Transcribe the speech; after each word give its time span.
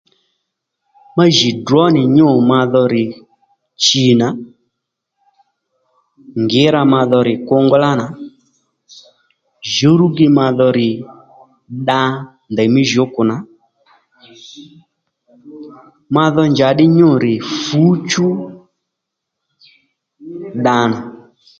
Ma 1.15 1.25
jì 1.35 1.49
drǒ 1.65 1.83
nì 1.93 2.01
nyû 2.15 2.27
ma 2.49 2.59
dho 2.71 2.83
rì 2.93 3.03
chì 3.83 4.03
nà 4.19 4.27
ngǐra 6.43 6.81
ma 6.93 7.01
dho 7.09 7.19
rì 7.27 7.35
kungálá 7.47 7.91
nà 7.99 8.05
jǔwrúgi 9.73 10.27
ma 10.37 10.45
dho 10.57 10.67
rì 10.77 10.89
dda 11.85 12.01
ndèymí 12.51 12.81
jǔkù 12.91 13.21
nà 13.29 13.35
ma 16.15 16.23
dho 16.33 16.43
njàddí 16.53 16.85
nyû 16.97 17.09
rì 17.23 17.33
fǔchú 17.65 18.27
dda 20.59 20.77
nà 20.91 20.99